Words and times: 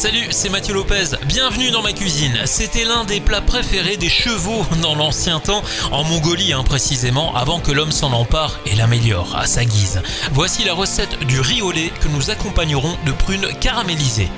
Salut, 0.00 0.28
c'est 0.30 0.48
Mathieu 0.48 0.72
Lopez. 0.72 1.14
Bienvenue 1.26 1.70
dans 1.70 1.82
ma 1.82 1.92
cuisine. 1.92 2.32
C'était 2.46 2.86
l'un 2.86 3.04
des 3.04 3.20
plats 3.20 3.42
préférés 3.42 3.98
des 3.98 4.08
chevaux 4.08 4.64
dans 4.80 4.94
l'ancien 4.94 5.40
temps, 5.40 5.62
en 5.92 6.04
Mongolie 6.04 6.54
hein, 6.54 6.62
précisément, 6.64 7.36
avant 7.36 7.60
que 7.60 7.70
l'homme 7.70 7.92
s'en 7.92 8.10
empare 8.12 8.58
et 8.64 8.74
l'améliore 8.76 9.36
à 9.36 9.46
sa 9.46 9.66
guise. 9.66 10.00
Voici 10.32 10.64
la 10.64 10.72
recette 10.72 11.22
du 11.26 11.38
riz 11.38 11.60
au 11.60 11.70
lait 11.70 11.92
que 12.00 12.08
nous 12.08 12.30
accompagnerons 12.30 12.96
de 13.04 13.12
prunes 13.12 13.46
caramélisées. 13.60 14.30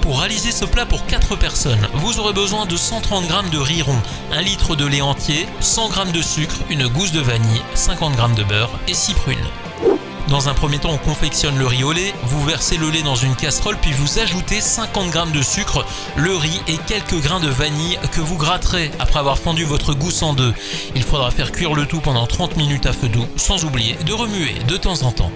Pour 0.00 0.20
réaliser 0.20 0.52
ce 0.52 0.64
plat 0.64 0.86
pour 0.86 1.04
4 1.06 1.34
personnes, 1.34 1.88
vous 1.94 2.20
aurez 2.20 2.32
besoin 2.32 2.66
de 2.66 2.76
130 2.76 3.24
g 3.24 3.34
de 3.50 3.58
riz 3.58 3.82
rond, 3.82 4.00
1 4.30 4.42
litre 4.42 4.76
de 4.76 4.86
lait 4.86 5.00
entier, 5.00 5.48
100 5.58 5.90
g 5.90 6.12
de 6.12 6.22
sucre, 6.22 6.54
une 6.70 6.86
gousse 6.86 7.10
de 7.10 7.20
vanille, 7.20 7.62
50 7.74 8.14
g 8.14 8.22
de 8.36 8.44
beurre 8.44 8.78
et 8.86 8.94
6 8.94 9.14
prunes. 9.14 9.89
Dans 10.30 10.48
un 10.48 10.54
premier 10.54 10.78
temps, 10.78 10.92
on 10.92 10.96
confectionne 10.96 11.58
le 11.58 11.66
riz 11.66 11.82
au 11.82 11.92
lait, 11.92 12.14
vous 12.22 12.44
versez 12.44 12.76
le 12.76 12.88
lait 12.88 13.02
dans 13.02 13.16
une 13.16 13.34
casserole 13.34 13.76
puis 13.82 13.92
vous 13.92 14.20
ajoutez 14.20 14.60
50 14.60 15.12
g 15.12 15.18
de 15.34 15.42
sucre, 15.42 15.84
le 16.16 16.36
riz 16.36 16.60
et 16.68 16.78
quelques 16.86 17.20
grains 17.20 17.40
de 17.40 17.48
vanille 17.48 17.98
que 18.12 18.20
vous 18.20 18.36
gratterez 18.36 18.92
après 19.00 19.18
avoir 19.18 19.38
fendu 19.38 19.64
votre 19.64 19.92
gousse 19.92 20.22
en 20.22 20.32
deux. 20.32 20.54
Il 20.94 21.02
faudra 21.02 21.32
faire 21.32 21.50
cuire 21.50 21.74
le 21.74 21.84
tout 21.84 22.00
pendant 22.00 22.28
30 22.28 22.56
minutes 22.56 22.86
à 22.86 22.92
feu 22.92 23.08
doux, 23.08 23.26
sans 23.34 23.64
oublier 23.64 23.96
de 24.06 24.12
remuer 24.12 24.54
de 24.68 24.76
temps 24.76 25.02
en 25.02 25.10
temps. 25.10 25.32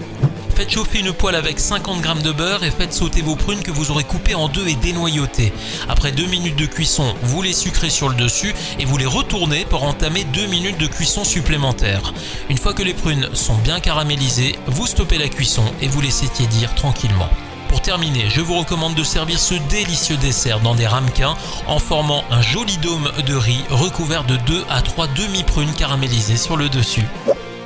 Faites 0.55 0.71
chauffer 0.71 0.99
une 0.99 1.11
poêle 1.11 1.35
avec 1.35 1.59
50 1.59 2.01
g 2.01 2.23
de 2.23 2.31
beurre 2.31 2.63
et 2.63 2.71
faites 2.71 2.93
sauter 2.93 3.21
vos 3.21 3.35
prunes 3.35 3.61
que 3.61 3.71
vous 3.71 3.91
aurez 3.91 4.05
coupées 4.05 4.35
en 4.35 4.47
deux 4.47 4.65
et 4.69 4.75
dénoyautées. 4.75 5.51
Après 5.89 6.13
2 6.13 6.27
minutes 6.27 6.55
de 6.55 6.65
cuisson, 6.65 7.13
vous 7.23 7.41
les 7.41 7.51
sucrez 7.51 7.89
sur 7.89 8.07
le 8.07 8.15
dessus 8.15 8.55
et 8.79 8.85
vous 8.85 8.95
les 8.97 9.05
retournez 9.05 9.65
pour 9.65 9.83
entamer 9.83 10.23
2 10.23 10.45
minutes 10.45 10.77
de 10.77 10.87
cuisson 10.87 11.25
supplémentaire. 11.25 12.13
Une 12.49 12.57
fois 12.57 12.73
que 12.73 12.83
les 12.83 12.93
prunes 12.93 13.27
sont 13.33 13.57
bien 13.57 13.81
caramélisées, 13.81 14.55
vous 14.67 14.87
stoppez 14.87 15.17
la 15.17 15.27
cuisson 15.27 15.65
et 15.81 15.89
vous 15.89 15.99
laissez 15.99 16.29
tiédir 16.29 16.73
tranquillement. 16.73 17.29
Pour 17.67 17.81
terminer, 17.81 18.29
je 18.29 18.39
vous 18.39 18.57
recommande 18.57 18.95
de 18.95 19.03
servir 19.03 19.37
ce 19.37 19.55
délicieux 19.69 20.15
dessert 20.15 20.61
dans 20.61 20.75
des 20.75 20.87
ramequins 20.87 21.35
en 21.67 21.79
formant 21.79 22.23
un 22.31 22.41
joli 22.41 22.77
dôme 22.77 23.11
de 23.27 23.35
riz 23.35 23.65
recouvert 23.71 24.23
de 24.23 24.37
2 24.37 24.63
à 24.69 24.81
3 24.81 25.07
demi-prunes 25.07 25.73
caramélisées 25.73 26.37
sur 26.37 26.55
le 26.55 26.69
dessus. 26.69 27.05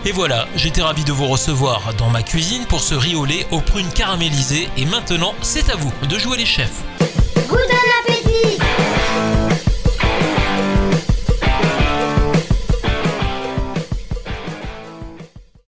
Et 0.05 0.11
voilà, 0.13 0.47
j'étais 0.55 0.81
ravi 0.81 1.03
de 1.03 1.11
vous 1.11 1.27
recevoir 1.27 1.93
dans 1.97 2.09
ma 2.09 2.23
cuisine 2.23 2.65
pour 2.65 2.79
ce 2.79 2.95
lait 3.25 3.45
aux 3.51 3.59
prunes 3.59 3.91
caramélisées 3.91 4.69
et 4.77 4.85
maintenant 4.85 5.35
c'est 5.41 5.69
à 5.69 5.75
vous 5.75 5.91
de 6.07 6.17
jouer 6.17 6.37
les 6.37 6.45
chefs. 6.45 6.83